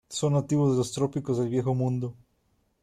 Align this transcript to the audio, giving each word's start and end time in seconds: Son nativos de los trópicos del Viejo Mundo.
Son 0.09 0.31
nativos 0.33 0.71
de 0.71 0.77
los 0.79 0.93
trópicos 0.93 1.37
del 1.37 1.49
Viejo 1.49 1.75
Mundo. 1.75 2.15